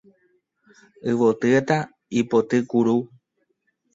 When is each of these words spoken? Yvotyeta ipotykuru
Yvotyeta 1.11 1.77
ipotykuru 2.19 2.95